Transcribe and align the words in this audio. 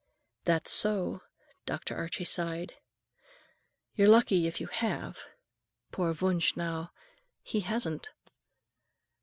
_""That's 0.45 0.71
so." 0.71 1.21
Dr. 1.67 1.95
Archie 1.95 2.23
sighed. 2.25 2.73
"You're 3.93 4.07
lucky 4.07 4.47
if 4.47 4.59
you 4.59 4.65
have. 4.65 5.19
Poor 5.91 6.11
Wunsch, 6.13 6.57
now, 6.57 6.91
he 7.43 7.59
hasn't. 7.59 8.09